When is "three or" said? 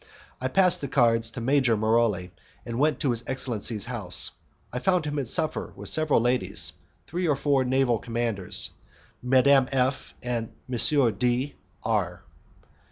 7.05-7.35